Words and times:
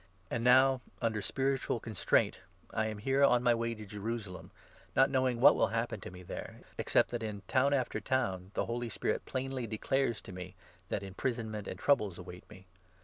And 0.31 0.43
now, 0.43 0.81
under 0.99 1.21
spiritual 1.21 1.77
22 1.79 1.83
constraint, 1.83 2.39
I 2.71 2.87
am 2.87 2.97
here 2.97 3.23
on 3.23 3.43
my 3.43 3.53
way 3.53 3.75
to 3.75 3.85
Jerusalem, 3.85 4.49
not 4.95 5.11
knowing 5.11 5.39
what 5.39 5.53
will 5.55 5.67
happen 5.67 6.01
to 6.01 6.09
me 6.09 6.23
there, 6.23 6.61
except 6.79 7.11
that 7.11 7.21
in 7.21 7.43
town 7.47 7.71
after 7.71 7.99
town 8.01 8.37
23 8.45 8.49
the 8.55 8.65
Holy 8.65 8.89
Spirit 8.89 9.25
plainly 9.25 9.67
declares 9.67 10.19
to 10.21 10.31
me 10.31 10.55
that 10.89 11.03
imprisonment 11.03 11.67
and 11.67 11.77
troubles 11.77 12.17
await 12.17 12.49
me. 12.49 12.65